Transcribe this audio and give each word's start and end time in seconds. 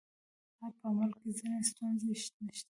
آیا 0.61 0.67
په 0.77 0.85
عمل 0.91 1.11
کې 1.19 1.29
ځینې 1.37 1.59
ستونزې 1.69 2.05
نشته؟ 2.13 2.43